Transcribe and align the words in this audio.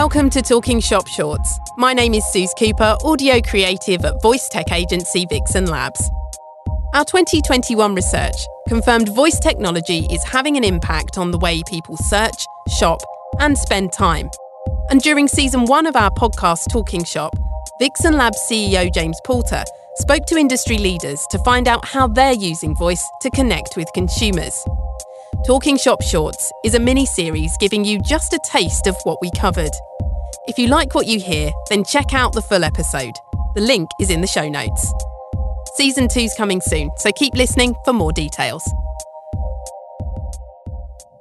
Welcome 0.00 0.30
to 0.30 0.42
Talking 0.42 0.78
Shop 0.78 1.08
Shorts. 1.08 1.58
My 1.76 1.92
name 1.92 2.14
is 2.14 2.24
Suze 2.30 2.54
Cooper, 2.56 2.96
audio 3.02 3.40
creative 3.40 4.04
at 4.04 4.22
voice 4.22 4.48
tech 4.48 4.70
agency 4.70 5.26
Vixen 5.28 5.66
Labs. 5.66 6.08
Our 6.94 7.04
2021 7.04 7.96
research 7.96 8.36
confirmed 8.68 9.08
voice 9.08 9.40
technology 9.40 10.06
is 10.12 10.22
having 10.22 10.56
an 10.56 10.62
impact 10.62 11.18
on 11.18 11.32
the 11.32 11.38
way 11.38 11.62
people 11.66 11.96
search, 11.96 12.46
shop, 12.78 13.00
and 13.40 13.58
spend 13.58 13.92
time. 13.92 14.30
And 14.88 15.00
during 15.00 15.26
season 15.26 15.64
one 15.64 15.84
of 15.84 15.96
our 15.96 16.12
podcast 16.12 16.70
Talking 16.70 17.02
Shop, 17.02 17.36
Vixen 17.80 18.16
Labs 18.16 18.38
CEO 18.48 18.94
James 18.94 19.18
Porter 19.24 19.64
spoke 19.96 20.26
to 20.26 20.36
industry 20.36 20.78
leaders 20.78 21.26
to 21.32 21.40
find 21.40 21.66
out 21.66 21.84
how 21.84 22.06
they're 22.06 22.34
using 22.34 22.72
voice 22.76 23.04
to 23.22 23.30
connect 23.30 23.76
with 23.76 23.92
consumers. 23.94 24.64
Talking 25.44 25.76
Shop 25.76 26.00
Shorts 26.02 26.52
is 26.64 26.74
a 26.74 26.80
mini 26.80 27.04
series 27.04 27.56
giving 27.58 27.84
you 27.84 28.00
just 28.00 28.32
a 28.32 28.40
taste 28.44 28.86
of 28.86 28.96
what 29.02 29.18
we 29.20 29.30
covered. 29.36 29.72
If 30.48 30.58
you 30.58 30.68
like 30.68 30.94
what 30.94 31.06
you 31.06 31.20
hear, 31.20 31.50
then 31.68 31.84
check 31.84 32.14
out 32.14 32.32
the 32.32 32.40
full 32.40 32.64
episode. 32.64 33.12
The 33.54 33.60
link 33.60 33.90
is 34.00 34.08
in 34.08 34.22
the 34.22 34.26
show 34.26 34.48
notes. 34.48 34.94
Season 35.74 36.08
two's 36.08 36.32
coming 36.38 36.62
soon, 36.62 36.90
so 36.96 37.12
keep 37.12 37.34
listening 37.34 37.74
for 37.84 37.92
more 37.92 38.12
details. 38.12 38.64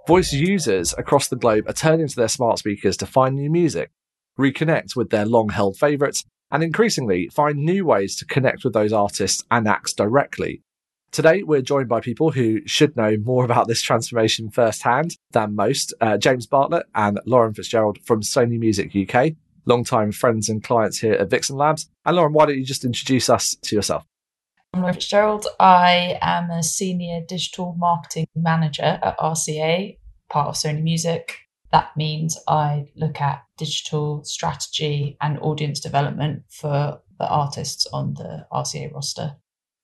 Voice 0.08 0.32
users 0.32 0.96
across 0.98 1.28
the 1.28 1.36
globe 1.36 1.66
are 1.68 1.74
turning 1.74 2.08
to 2.08 2.16
their 2.16 2.30
smart 2.30 2.60
speakers 2.60 2.96
to 2.96 3.06
find 3.06 3.36
new 3.36 3.50
music, 3.50 3.92
reconnect 4.40 4.96
with 4.96 5.10
their 5.10 5.26
long 5.26 5.50
held 5.50 5.76
favourites, 5.76 6.24
and 6.50 6.64
increasingly 6.64 7.28
find 7.34 7.58
new 7.58 7.86
ways 7.86 8.16
to 8.16 8.26
connect 8.26 8.64
with 8.64 8.72
those 8.72 8.94
artists 8.94 9.44
and 9.52 9.68
acts 9.68 9.92
directly. 9.92 10.64
Today, 11.12 11.42
we're 11.42 11.62
joined 11.62 11.88
by 11.88 12.02
people 12.02 12.32
who 12.32 12.60
should 12.68 12.96
know 12.96 13.18
more 13.24 13.46
about 13.46 13.68
this 13.68 13.82
transformation 13.82 14.50
firsthand 14.52 15.16
than 15.32 15.56
most 15.56 15.94
uh, 16.02 16.18
James 16.18 16.46
Bartlett 16.46 16.86
and 16.94 17.20
Lauren 17.26 17.54
Fitzgerald 17.54 17.98
from 18.04 18.22
Sony 18.22 18.60
Music 18.60 18.92
UK, 18.96 19.34
long-time 19.66 20.12
friends 20.12 20.50
and 20.50 20.64
clients 20.64 21.00
here 21.00 21.14
at 21.14 21.30
Vixen 21.30 21.56
Labs. 21.56 21.90
And 22.06 22.16
Lauren, 22.16 22.34
why 22.34 22.46
don't 22.46 22.58
you 22.58 22.66
just 22.66 22.86
introduce 22.86 23.30
us 23.30 23.56
to 23.64 23.76
yourself? 23.76 24.04
I'm 24.74 24.82
Lauren 24.82 24.96
Fitzgerald. 24.96 25.48
I 25.60 26.20
am 26.22 26.52
a 26.52 26.62
senior 26.62 27.22
digital 27.28 27.74
marketing 27.78 28.28
manager 28.36 29.00
at 29.02 29.18
RCA, 29.18 29.98
part 30.30 30.50
of 30.50 30.56
Sony 30.56 30.84
Music. 30.84 31.38
That 31.72 31.96
means 31.98 32.38
I 32.48 32.92
look 32.96 33.22
at 33.22 33.44
digital 33.58 34.24
strategy 34.24 35.18
and 35.22 35.40
audience 35.40 35.80
development 35.80 36.44
for 36.50 37.02
the 37.18 37.28
artists 37.28 37.88
on 37.92 38.14
the 38.14 38.46
RCA 38.52 38.94
roster. 38.94 39.38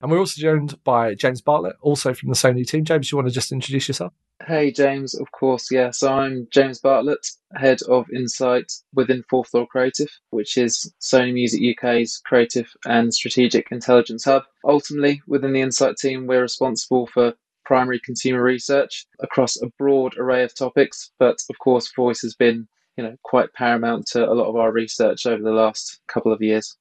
And 0.04 0.10
we're 0.10 0.18
also 0.18 0.38
joined 0.38 0.84
by 0.84 1.14
James 1.14 1.40
Bartlett, 1.40 1.76
also 1.80 2.12
from 2.12 2.28
the 2.28 2.34
Sony 2.34 2.66
team. 2.66 2.84
James, 2.84 3.10
you 3.10 3.16
want 3.16 3.26
to 3.26 3.32
just 3.32 3.52
introduce 3.52 3.88
yourself? 3.88 4.12
Hey, 4.46 4.70
James, 4.70 5.14
of 5.14 5.32
course, 5.32 5.70
yeah. 5.70 5.92
So 5.92 6.12
I'm 6.12 6.46
James 6.52 6.78
Bartlett, 6.78 7.26
head 7.54 7.78
of 7.88 8.04
insight 8.10 8.70
within 8.92 9.24
Fourth 9.30 9.48
Floor 9.48 9.66
Creative, 9.66 10.10
which 10.28 10.58
is 10.58 10.92
Sony 11.00 11.32
Music 11.32 11.62
UK's 11.78 12.20
creative 12.22 12.70
and 12.84 13.14
strategic 13.14 13.72
intelligence 13.72 14.26
hub. 14.26 14.42
Ultimately, 14.66 15.22
within 15.26 15.54
the 15.54 15.62
insight 15.62 15.96
team, 15.96 16.26
we're 16.26 16.42
responsible 16.42 17.06
for 17.06 17.32
primary 17.64 17.98
consumer 17.98 18.42
research 18.42 19.06
across 19.20 19.56
a 19.62 19.68
broad 19.78 20.18
array 20.18 20.44
of 20.44 20.54
topics, 20.54 21.12
but 21.18 21.38
of 21.48 21.58
course, 21.60 21.90
voice 21.96 22.20
has 22.20 22.34
been 22.34 22.68
you 22.98 23.04
know 23.04 23.16
quite 23.22 23.54
paramount 23.54 24.06
to 24.08 24.22
a 24.22 24.34
lot 24.34 24.50
of 24.50 24.56
our 24.56 24.70
research 24.70 25.24
over 25.24 25.42
the 25.42 25.50
last 25.50 26.00
couple 26.08 26.30
of 26.30 26.42
years 26.42 26.76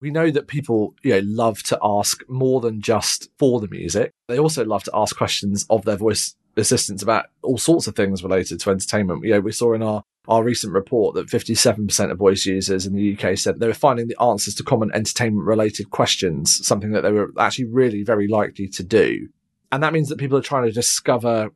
we 0.00 0.10
know 0.10 0.30
that 0.30 0.46
people 0.46 0.94
you 1.02 1.12
know 1.12 1.22
love 1.24 1.62
to 1.64 1.78
ask 1.82 2.22
more 2.28 2.60
than 2.60 2.80
just 2.80 3.28
for 3.38 3.60
the 3.60 3.68
music. 3.68 4.12
They 4.28 4.38
also 4.38 4.64
love 4.64 4.84
to 4.84 4.92
ask 4.94 5.16
questions 5.16 5.66
of 5.70 5.84
their 5.84 5.96
voice 5.96 6.34
assistants 6.56 7.02
about 7.02 7.26
all 7.42 7.58
sorts 7.58 7.86
of 7.86 7.94
things 7.94 8.22
related 8.22 8.60
to 8.60 8.70
entertainment. 8.70 9.24
You 9.24 9.34
know 9.34 9.40
we 9.40 9.52
saw 9.52 9.74
in 9.74 9.82
our 9.82 10.02
our 10.28 10.44
recent 10.44 10.74
report 10.74 11.14
that 11.14 11.26
57% 11.26 12.10
of 12.10 12.18
voice 12.18 12.44
users 12.44 12.84
in 12.84 12.94
the 12.94 13.16
UK 13.16 13.38
said 13.38 13.58
they 13.58 13.66
were 13.66 13.72
finding 13.72 14.08
the 14.08 14.22
answers 14.22 14.54
to 14.56 14.62
common 14.62 14.92
entertainment 14.92 15.46
related 15.46 15.88
questions 15.88 16.66
something 16.66 16.90
that 16.90 17.00
they 17.00 17.10
were 17.10 17.32
actually 17.38 17.64
really 17.64 18.02
very 18.02 18.28
likely 18.28 18.68
to 18.68 18.82
do. 18.82 19.28
And 19.72 19.82
that 19.82 19.94
means 19.94 20.10
that 20.10 20.18
people 20.18 20.36
are 20.36 20.42
trying 20.42 20.66
to 20.66 20.72
discover 20.72 21.48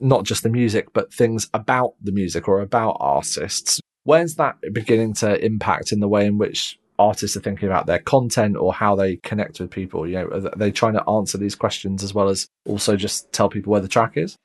not 0.00 0.24
just 0.24 0.42
the 0.42 0.48
music 0.48 0.92
but 0.94 1.12
things 1.12 1.48
about 1.52 1.94
the 2.02 2.12
music 2.12 2.48
or 2.48 2.60
about 2.60 2.96
artists. 2.98 3.78
When's 4.04 4.36
that 4.36 4.56
beginning 4.72 5.12
to 5.14 5.42
impact 5.44 5.92
in 5.92 6.00
the 6.00 6.08
way 6.08 6.24
in 6.24 6.38
which 6.38 6.78
artists 6.98 7.36
are 7.36 7.40
thinking 7.40 7.68
about 7.68 7.86
their 7.86 7.98
content 7.98 8.56
or 8.56 8.72
how 8.72 8.94
they 8.94 9.16
connect 9.16 9.60
with 9.60 9.70
people? 9.70 10.06
You 10.06 10.14
know, 10.14 10.28
are 10.28 10.40
they 10.56 10.70
trying 10.70 10.94
to 10.94 11.08
answer 11.08 11.38
these 11.38 11.54
questions 11.54 12.02
as 12.02 12.14
well 12.14 12.28
as 12.28 12.46
also 12.66 12.96
just 12.96 13.32
tell 13.32 13.48
people 13.48 13.72
where 13.72 13.80
the 13.80 13.88
track 13.88 14.16
is? 14.16 14.36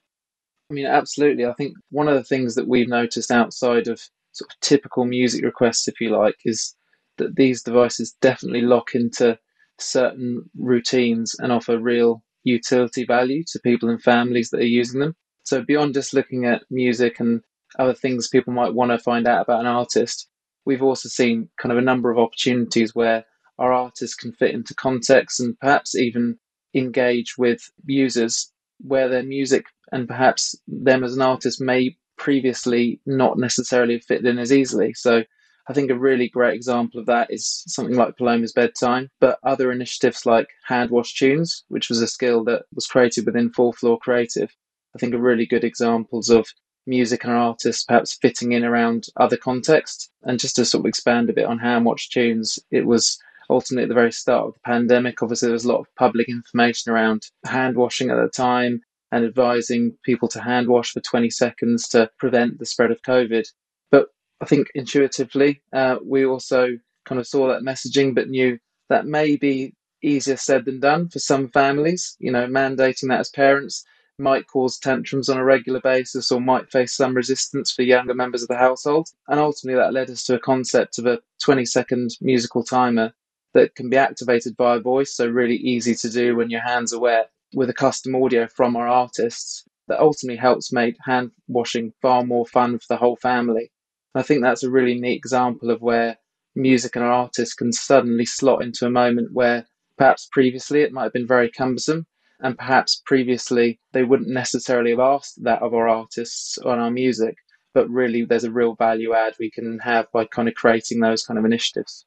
I 0.70 0.74
mean, 0.74 0.86
absolutely. 0.86 1.46
I 1.46 1.54
think 1.54 1.74
one 1.90 2.08
of 2.08 2.16
the 2.16 2.24
things 2.24 2.56
that 2.56 2.68
we've 2.68 2.88
noticed 2.88 3.32
outside 3.32 3.88
of 3.88 4.00
sort 4.34 4.52
of 4.52 4.60
typical 4.62 5.06
music 5.06 5.44
requests, 5.44 5.88
if 5.88 6.00
you 6.00 6.10
like, 6.10 6.36
is 6.46 6.76
that 7.18 7.36
these 7.36 7.64
devices 7.64 8.16
definitely 8.22 8.62
lock 8.62 8.94
into 8.94 9.38
certain 9.80 10.44
routines 10.58 11.36
and 11.40 11.52
offer 11.52 11.80
real 11.80 12.24
utility 12.44 13.06
value 13.06 13.44
to 13.52 13.60
people 13.60 13.90
and 13.90 14.02
families 14.02 14.50
that 14.50 14.62
are 14.62 14.66
using 14.66 15.00
them. 15.00 15.16
So 15.44 15.64
beyond 15.64 15.96
just 15.96 16.14
looking 16.14 16.46
at 16.46 16.64
music 16.70 17.20
and 17.20 17.42
other 17.78 17.94
things 17.94 18.28
people 18.28 18.54
might 18.54 18.74
want 18.74 18.92
to 18.92 19.00
find 19.00 19.28
out 19.28 19.42
about 19.42 19.62
an 19.62 19.68
artist, 19.68 20.29
we've 20.70 20.84
also 20.84 21.10
seen 21.10 21.50
kind 21.60 21.72
of 21.72 21.80
a 21.80 21.90
number 21.90 22.12
of 22.12 22.20
opportunities 22.20 22.94
where 22.94 23.26
our 23.58 23.74
artists 23.74 24.16
can 24.16 24.32
fit 24.32 24.54
into 24.54 24.76
context 24.76 25.40
and 25.40 25.60
perhaps 25.60 25.96
even 25.96 26.38
engage 26.76 27.40
with 27.40 27.60
users 27.88 28.54
where 28.78 29.10
their 29.10 29.24
music 29.24 29.66
and 29.92 30.08
perhaps 30.08 30.56
them 30.68 31.04
as 31.04 31.16
an 31.16 31.24
artist 31.24 31.60
may 31.60 31.98
previously 32.18 33.02
not 33.08 33.40
necessarily 33.40 33.98
fit 33.98 34.24
in 34.24 34.38
as 34.38 34.54
easily. 34.54 34.94
So 34.94 35.24
I 35.68 35.74
think 35.74 35.90
a 35.90 35.98
really 35.98 36.30
great 36.30 36.54
example 36.54 37.00
of 37.00 37.08
that 37.08 37.32
is 37.32 37.64
something 37.66 37.96
like 37.96 38.16
Paloma's 38.16 38.54
Bedtime, 38.54 39.10
but 39.20 39.40
other 39.42 39.72
initiatives 39.72 40.24
like 40.24 40.50
Hand 40.68 40.92
Wash 40.92 41.16
Tunes, 41.16 41.64
which 41.70 41.90
was 41.90 42.00
a 42.00 42.08
skill 42.08 42.44
that 42.44 42.66
was 42.76 42.86
created 42.86 43.26
within 43.26 43.52
Fourth 43.52 43.80
Floor 43.80 43.98
Creative, 43.98 44.56
I 44.96 45.00
think 45.00 45.16
are 45.16 45.20
really 45.20 45.48
good 45.48 45.64
examples 45.64 46.30
of 46.30 46.48
music 46.86 47.24
and 47.24 47.34
artists 47.34 47.84
perhaps 47.84 48.18
fitting 48.22 48.52
in 48.52 48.64
around 48.64 49.08
other 49.18 49.38
contexts. 49.38 50.10
And 50.24 50.40
just 50.40 50.56
to 50.56 50.66
sort 50.66 50.82
of 50.82 50.90
expand 50.90 51.30
a 51.30 51.34
bit 51.34 51.46
on 51.46 51.60
Hand 51.60 51.86
Wash 51.86 52.10
Tunes, 52.10 52.60
it 52.72 52.86
was 52.86 53.20
ultimately 53.50 53.84
at 53.84 53.90
the 53.90 53.96
very 53.96 54.12
start 54.12 54.48
of 54.48 54.54
the 54.54 54.60
pandemic. 54.62 55.22
Obviously, 55.22 55.48
there 55.48 55.54
was 55.54 55.66
a 55.66 55.72
lot 55.72 55.80
of 55.80 55.96
public 55.96 56.30
information 56.30 56.92
around 56.92 57.24
hand 57.46 57.76
washing 57.76 58.10
at 58.10 58.16
the 58.16 58.30
time 58.30 58.82
and 59.12 59.26
advising 59.26 59.98
people 60.04 60.28
to 60.30 60.42
hand 60.42 60.68
wash 60.68 60.92
for 60.92 61.02
20 61.02 61.30
seconds 61.30 61.88
to 61.90 62.10
prevent 62.20 62.60
the 62.60 62.66
spread 62.66 62.92
of 62.92 63.02
COVID. 63.02 63.48
But 63.92 64.08
I 64.42 64.46
think 64.46 64.68
intuitively, 64.76 65.62
uh, 65.74 65.98
we 66.04 66.26
also 66.26 66.78
kind 67.06 67.20
of 67.20 67.28
saw 67.28 67.48
that 67.48 67.64
messaging, 67.64 68.14
but 68.14 68.30
knew 68.30 68.60
that 68.90 69.08
may 69.08 69.36
be 69.36 69.74
easier 70.04 70.38
said 70.38 70.66
than 70.66 70.80
done 70.80 71.10
for 71.10 71.20
some 71.20 71.50
families. 71.50 72.16
You 72.20 72.32
know, 72.32 72.46
mandating 72.48 73.10
that 73.10 73.20
as 73.20 73.30
parents 73.30 73.84
might 74.20 74.48
cause 74.48 74.78
tantrums 74.78 75.30
on 75.30 75.38
a 75.38 75.44
regular 75.44 75.80
basis 75.80 76.32
or 76.32 76.42
might 76.42 76.72
face 76.72 76.96
some 76.96 77.16
resistance 77.16 77.72
for 77.72 77.84
younger 77.84 78.14
members 78.14 78.42
of 78.42 78.50
the 78.50 78.58
household. 78.58 79.08
And 79.28 79.40
ultimately, 79.40 79.80
that 79.80 79.94
led 79.94 80.10
us 80.10 80.24
to 80.26 80.36
a 80.36 80.40
concept 80.40 81.00
of 81.00 81.06
a 81.06 81.20
20 81.44 81.66
second 81.66 82.12
musical 82.22 82.64
timer 82.64 83.14
that 83.54 83.76
can 83.76 83.90
be 83.90 83.98
activated 83.98 84.56
by 84.58 84.78
voice, 84.78 85.16
so 85.16 85.28
really 85.28 85.56
easy 85.56 85.96
to 85.96 86.10
do 86.10 86.36
when 86.36 86.50
your 86.50 86.62
hands 86.62 86.94
are 86.94 87.00
wet, 87.00 87.32
with 87.54 87.70
a 87.70 87.74
custom 87.74 88.16
audio 88.16 88.48
from 88.48 88.76
our 88.76 88.88
artists 88.88 89.64
that 89.88 90.00
ultimately 90.00 90.38
helps 90.38 90.72
make 90.72 90.96
hand 91.04 91.32
washing 91.48 91.92
far 92.02 92.24
more 92.24 92.46
fun 92.46 92.78
for 92.78 92.86
the 92.90 92.98
whole 92.98 93.16
family. 93.18 93.72
I 94.14 94.22
think 94.22 94.42
that's 94.42 94.64
a 94.64 94.70
really 94.70 95.00
neat 95.00 95.18
example 95.18 95.72
of 95.72 95.82
where 95.82 96.18
music 96.56 96.96
and 96.96 97.06
artists 97.06 97.56
can 97.56 97.72
suddenly 97.72 98.26
slot 98.26 98.62
into 98.62 98.86
a 98.86 98.92
moment 98.92 99.34
where 99.34 99.66
perhaps 99.98 100.30
previously 100.32 100.82
it 100.82 100.92
might 100.92 101.04
have 101.04 101.14
been 101.14 101.28
very 101.28 101.50
cumbersome 101.50 102.06
and 102.42 102.58
perhaps 102.58 103.02
previously 103.06 103.80
they 103.92 104.04
wouldn't 104.04 104.30
necessarily 104.30 104.92
have 104.92 105.00
asked 105.00 105.44
that 105.44 105.62
of 105.62 105.74
our 105.74 105.88
artists 105.88 106.58
on 106.60 106.80
our 106.80 106.92
music 106.92 107.36
but 107.74 107.90
really 107.90 108.24
there's 108.24 108.44
a 108.44 108.52
real 108.52 108.76
value 108.76 109.14
add 109.14 109.34
we 109.40 109.50
can 109.52 109.80
have 109.80 110.06
by 110.12 110.26
kind 110.26 110.48
of 110.48 110.56
creating 110.56 111.00
those 111.00 111.24
kind 111.24 111.38
of 111.38 111.46
initiatives 111.46 112.06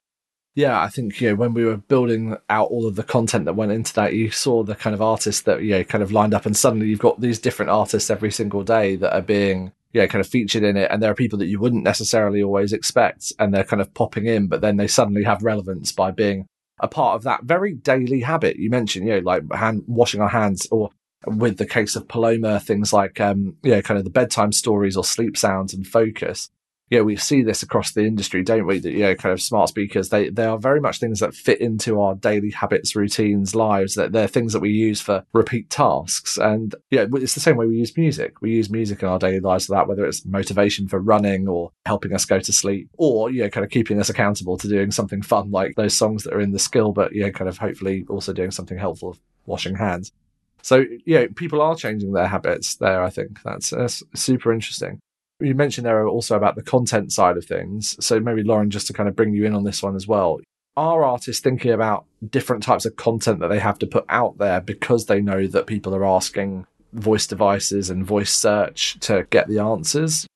yeah 0.55 0.81
i 0.81 0.89
think 0.89 1.21
you 1.21 1.31
know 1.31 1.35
when 1.35 1.55
we 1.55 1.65
were 1.65 1.77
building 1.77 2.37
out 2.51 2.69
all 2.69 2.87
of 2.87 2.97
the 2.97 3.03
content 3.03 3.45
that 3.45 3.55
went 3.55 3.73
into 3.73 3.93
that 3.95 4.15
you 4.15 4.31
saw 4.31 4.63
the 4.63 4.75
kind 4.75 4.95
of 4.95 5.03
artists 5.03 5.43
that 5.43 5.63
you 5.63 5.71
know 5.71 5.85
kind 5.85 6.03
of 6.03 6.13
lined 6.13 6.35
up 6.35 6.47
and 6.47 6.57
suddenly 6.57 6.87
you've 6.87 6.99
got 6.99 7.21
these 7.21 7.39
different 7.39 7.71
artists 7.71 8.11
every 8.11 8.31
single 8.31 8.63
day 8.63 8.97
that 8.97 9.15
are 9.15 9.23
being 9.23 9.73
yeah, 9.93 10.07
kind 10.07 10.21
of 10.21 10.27
featured 10.27 10.63
in 10.63 10.77
it. 10.77 10.91
And 10.91 11.03
there 11.03 11.11
are 11.11 11.15
people 11.15 11.39
that 11.39 11.47
you 11.47 11.61
wouldn't 11.61 11.85
necessarily 11.85 12.43
always 12.43 12.73
expect 12.73 13.33
and 13.39 13.53
they're 13.53 13.65
kind 13.65 13.83
of 13.83 13.93
popping 13.95 14.27
in, 14.27 14.47
but 14.47 14.61
then 14.61 14.77
they 14.77 14.87
suddenly 14.87 15.23
have 15.25 15.43
relevance 15.43 15.93
by 15.93 16.11
being 16.11 16.47
a 16.83 16.89
part 16.89 17.15
of 17.15 17.23
that 17.23 17.45
very 17.45 17.73
daily 17.73 18.21
habit 18.21 18.57
you 18.57 18.69
mentioned, 18.69 19.07
you 19.07 19.15
know, 19.15 19.21
like 19.21 19.51
hand 19.53 19.85
washing 19.87 20.21
our 20.21 20.29
hands 20.29 20.67
or 20.71 20.91
with 21.27 21.57
the 21.57 21.67
case 21.67 21.95
of 21.95 22.09
Paloma, 22.09 22.59
things 22.59 22.93
like, 22.93 23.21
um, 23.21 23.57
you 23.63 23.71
know, 23.71 23.81
kind 23.81 23.97
of 23.97 24.05
the 24.05 24.11
bedtime 24.11 24.53
stories 24.53 24.97
or 24.97 25.05
sleep 25.05 25.37
sounds 25.37 25.73
and 25.73 25.87
focus. 25.87 26.51
Yeah, 26.93 27.01
we 27.01 27.17
see 27.17 27.41
this 27.41 27.63
across 27.63 27.93
the 27.93 28.05
industry, 28.05 28.43
don't 28.43 28.67
we? 28.67 28.79
That, 28.79 28.93
you 28.93 28.99
know, 28.99 29.15
kind 29.15 29.33
of 29.33 29.41
smart 29.41 29.71
speakers, 29.71 30.11
they, 30.11 30.29
they 30.29 30.45
are 30.45 30.59
very 30.59 30.79
much 30.79 31.01
things 31.01 31.21
that 31.21 31.35
fit 31.35 31.59
into 31.59 31.99
our 31.99 32.15
daily 32.15 32.51
habits, 32.51 32.95
routines, 32.95 33.55
lives, 33.55 33.95
that 33.95 34.13
they're 34.13 34.29
things 34.29 34.53
that 34.53 34.61
we 34.61 34.69
use 34.69 35.01
for 35.01 35.25
repeat 35.33 35.71
tasks. 35.71 36.37
And 36.37 36.75
yeah, 36.91 37.07
it's 37.15 37.33
the 37.33 37.41
same 37.41 37.57
way 37.57 37.65
we 37.65 37.79
use 37.79 37.97
music. 37.97 38.43
We 38.43 38.51
use 38.51 38.69
music 38.69 39.03
in 39.03 39.09
our 39.09 39.19
daily 39.19 39.41
lives 39.41 39.65
for 39.65 39.73
that, 39.73 39.89
whether 39.89 40.05
it's 40.05 40.27
motivation 40.27 40.87
for 40.87 41.01
running 41.01 41.49
or 41.49 41.73
helping 41.87 42.13
us 42.13 42.27
go 42.27 42.41
to 42.41 42.53
sleep 42.53 42.91
or, 42.99 43.31
you 43.31 43.43
know, 43.43 43.49
kind 43.49 43.65
of 43.65 43.71
keeping 43.71 43.99
us 43.99 44.11
accountable 44.11 44.59
to 44.59 44.69
doing 44.69 44.91
something 44.91 45.23
fun 45.23 45.51
like 45.51 45.77
those 45.77 45.97
songs 45.97 46.25
that 46.25 46.35
are 46.35 46.43
in 46.43 46.53
the 46.53 46.59
skill, 46.59 46.93
but, 46.93 47.15
you 47.15 47.25
know, 47.25 47.33
kind 47.33 47.49
of 47.49 47.57
hopefully 47.57 48.05
also 48.11 48.35
doing 48.35 48.51
something 48.51 48.77
helpful 48.77 49.17
washing 49.47 49.77
hands. 49.77 50.13
So, 50.61 50.85
yeah, 51.07 51.25
people 51.35 51.63
are 51.63 51.75
changing 51.75 52.13
their 52.13 52.29
habits 52.29 52.77
there. 52.77 53.03
I 53.03 53.09
think 53.09 53.43
that's, 53.43 53.71
that's 53.71 54.03
super 54.15 54.53
interesting 54.53 55.01
you 55.43 55.55
mentioned 55.55 55.87
there 55.87 56.07
also 56.07 56.37
about 56.37 56.57
the 56.57 56.63
content 56.63 57.13
side 57.13 57.37
of 57.37 57.45
things. 57.45 57.97
So 58.05 58.21
maybe 58.21 58.43
Lauren, 58.43 58.71
just 58.71 58.87
to 58.89 58.93
kind 58.93 59.09
of 59.09 59.17
bring 59.17 59.35
you 59.35 59.45
in 59.45 59.55
on 59.55 59.65
this 59.65 59.83
one 59.83 59.97
as 59.97 60.07
well. 60.07 60.41
Are 60.77 61.05
artists 61.05 61.43
thinking 61.43 61.71
about 61.71 62.07
different 62.31 62.63
types 62.63 62.87
of 62.87 62.97
content 62.97 63.41
that 63.41 63.49
they 63.49 63.59
have 63.59 63.79
to 63.81 63.87
put 63.87 64.07
out 64.09 64.39
there 64.39 64.61
because 64.61 65.05
they 65.07 65.21
know 65.21 65.47
that 65.47 65.67
people 65.67 65.95
are 65.95 66.05
asking 66.05 66.67
voice 66.93 67.27
devices 67.27 67.91
and 67.91 68.07
voice 68.07 68.33
search 68.33 68.99
to 69.01 69.27
get 69.31 69.49
the 69.49 69.59
answers? 69.59 70.27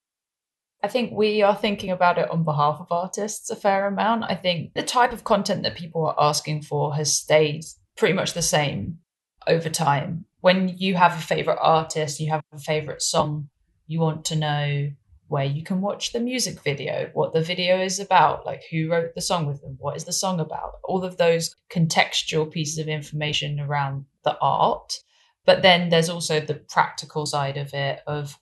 I 0.82 0.88
think 0.88 1.12
we 1.12 1.42
are 1.42 1.56
thinking 1.56 1.90
about 1.90 2.18
it 2.18 2.30
on 2.30 2.44
behalf 2.44 2.76
of 2.80 2.92
artists 2.92 3.50
a 3.50 3.56
fair 3.56 3.86
amount. 3.86 4.24
I 4.24 4.34
think 4.34 4.74
the 4.74 4.82
type 4.82 5.12
of 5.12 5.24
content 5.24 5.62
that 5.62 5.74
people 5.74 6.04
are 6.06 6.14
asking 6.18 6.62
for 6.62 6.94
has 6.94 7.16
stayed 7.16 7.64
pretty 7.96 8.14
much 8.14 8.34
the 8.34 8.42
same 8.42 8.98
over 9.46 9.68
time. 9.68 10.26
When 10.40 10.68
you 10.68 10.94
have 10.94 11.16
a 11.16 11.22
favorite 11.22 11.58
artist, 11.60 12.20
you 12.20 12.30
have 12.30 12.42
a 12.52 12.58
favorite 12.58 13.02
song, 13.02 13.48
you 13.86 14.00
want 14.00 14.24
to 14.26 14.36
know 14.36 14.90
where 15.28 15.44
you 15.44 15.62
can 15.62 15.80
watch 15.80 16.12
the 16.12 16.20
music 16.20 16.62
video, 16.62 17.10
what 17.12 17.32
the 17.32 17.42
video 17.42 17.80
is 17.80 17.98
about, 17.98 18.46
like 18.46 18.62
who 18.70 18.88
wrote 18.88 19.14
the 19.14 19.20
song 19.20 19.46
with 19.46 19.60
them, 19.60 19.76
what 19.80 19.96
is 19.96 20.04
the 20.04 20.12
song 20.12 20.38
about, 20.38 20.74
all 20.84 21.04
of 21.04 21.16
those 21.16 21.54
contextual 21.70 22.50
pieces 22.50 22.78
of 22.78 22.88
information 22.88 23.58
around 23.58 24.04
the 24.24 24.38
art. 24.40 25.00
But 25.44 25.62
then 25.62 25.88
there's 25.88 26.08
also 26.08 26.40
the 26.40 26.54
practical 26.54 27.26
side 27.26 27.56
of 27.56 27.74
it 27.74 28.00
of 28.06 28.38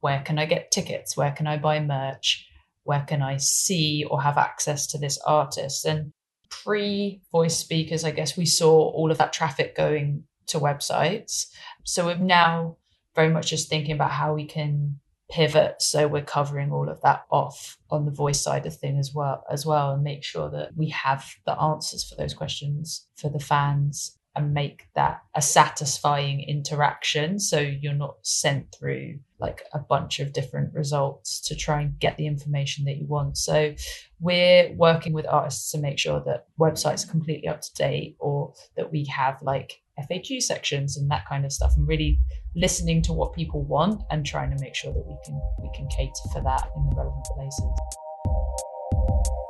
where 0.00 0.20
can 0.22 0.38
I 0.38 0.46
get 0.46 0.70
tickets? 0.70 1.16
Where 1.16 1.32
can 1.32 1.46
I 1.46 1.56
buy 1.56 1.80
merch? 1.80 2.46
Where 2.84 3.04
can 3.06 3.22
I 3.22 3.36
see 3.36 4.04
or 4.08 4.22
have 4.22 4.38
access 4.38 4.86
to 4.88 4.98
this 4.98 5.18
artist? 5.26 5.84
And 5.84 6.12
pre 6.50 7.20
voice 7.30 7.56
speakers, 7.56 8.04
I 8.04 8.10
guess 8.10 8.36
we 8.36 8.46
saw 8.46 8.90
all 8.90 9.10
of 9.10 9.18
that 9.18 9.32
traffic 9.32 9.76
going 9.76 10.24
to 10.48 10.58
websites. 10.58 11.46
So 11.84 12.08
we've 12.08 12.20
now 12.20 12.76
very 13.14 13.30
much 13.30 13.50
just 13.50 13.68
thinking 13.68 13.94
about 13.94 14.10
how 14.10 14.34
we 14.34 14.44
can 14.44 14.98
pivot 15.30 15.80
so 15.80 16.06
we're 16.06 16.22
covering 16.22 16.70
all 16.70 16.90
of 16.90 17.00
that 17.00 17.24
off 17.30 17.78
on 17.90 18.04
the 18.04 18.10
voice 18.10 18.40
side 18.40 18.66
of 18.66 18.76
thing 18.76 18.98
as 18.98 19.14
well 19.14 19.42
as 19.50 19.64
well 19.64 19.92
and 19.92 20.02
make 20.02 20.22
sure 20.22 20.50
that 20.50 20.76
we 20.76 20.90
have 20.90 21.24
the 21.46 21.58
answers 21.58 22.04
for 22.04 22.16
those 22.16 22.34
questions 22.34 23.06
for 23.16 23.30
the 23.30 23.38
fans 23.38 24.18
and 24.34 24.54
make 24.54 24.88
that 24.94 25.22
a 25.34 25.42
satisfying 25.42 26.40
interaction. 26.40 27.38
So 27.38 27.58
you're 27.58 27.92
not 27.92 28.16
sent 28.22 28.74
through 28.74 29.18
like 29.38 29.62
a 29.74 29.78
bunch 29.78 30.20
of 30.20 30.32
different 30.32 30.72
results 30.72 31.40
to 31.48 31.54
try 31.54 31.82
and 31.82 31.98
get 31.98 32.16
the 32.16 32.26
information 32.26 32.84
that 32.86 32.96
you 32.96 33.06
want. 33.06 33.36
So 33.36 33.74
we're 34.20 34.72
working 34.74 35.12
with 35.12 35.26
artists 35.26 35.70
to 35.72 35.78
make 35.78 35.98
sure 35.98 36.22
that 36.24 36.46
websites 36.58 37.06
are 37.06 37.10
completely 37.10 37.48
up 37.48 37.60
to 37.60 37.74
date 37.74 38.16
or 38.20 38.54
that 38.76 38.90
we 38.90 39.04
have 39.06 39.42
like 39.42 39.82
FAQ 39.98 40.40
sections 40.40 40.96
and 40.96 41.10
that 41.10 41.28
kind 41.28 41.44
of 41.44 41.52
stuff 41.52 41.72
and 41.76 41.86
really 41.86 42.18
listening 42.54 43.02
to 43.02 43.12
what 43.12 43.32
people 43.32 43.62
want 43.62 44.02
and 44.10 44.24
trying 44.26 44.50
to 44.50 44.62
make 44.62 44.74
sure 44.74 44.92
that 44.92 45.06
we 45.06 45.16
can 45.24 45.40
we 45.62 45.70
can 45.74 45.86
cater 45.88 46.28
for 46.32 46.42
that 46.42 46.70
in 46.76 46.84
the 46.86 46.94
relevant 46.94 47.24
places. 47.34 47.64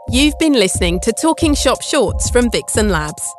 You've 0.09 0.39
been 0.39 0.53
listening 0.53 1.01
to 1.01 1.13
Talking 1.13 1.55
Shop 1.55 1.83
Shorts 1.83 2.31
from 2.31 2.51
Vixen 2.51 2.91
Labs. 2.91 3.35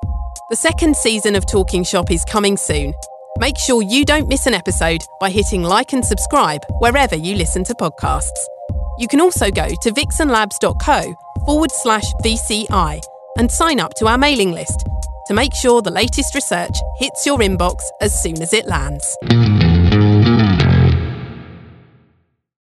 The 0.50 0.56
second 0.56 0.95
season 0.95 1.36
of 1.36 1.50
Talking 1.50 1.83
Shop 1.83 2.12
is 2.12 2.25
coming 2.25 2.57
soon. 2.57 2.94
Make 3.39 3.57
sure 3.57 3.81
you 3.81 4.06
don't 4.06 4.27
miss 4.27 4.48
an 4.48 4.54
episode 4.54 5.01
by 5.19 5.30
hitting 5.30 5.63
like 5.63 5.94
and 5.94 6.06
subscribe 6.06 6.62
wherever 6.80 7.15
you 7.15 7.36
listen 7.36 7.63
to 7.65 7.74
podcasts. 7.74 8.30
You 9.00 9.07
can 9.07 9.21
also 9.21 9.50
go 9.50 9.68
to 9.68 9.92
vixenlabs.co 9.92 11.15
forward 11.45 11.71
slash 11.71 12.06
VCI 12.24 13.01
and 13.38 13.51
sign 13.51 13.80
up 13.80 13.94
to 13.95 14.07
our 14.07 14.18
mailing 14.18 14.51
list 14.51 14.86
to 15.27 15.33
make 15.33 15.53
sure 15.53 15.81
the 15.81 15.91
latest 15.91 16.35
research 16.35 16.75
hits 16.97 17.25
your 17.25 17.39
inbox 17.39 17.81
as 18.01 18.21
soon 18.21 18.41
as 18.41 18.53
it 18.53 18.65
lands. 18.65 19.15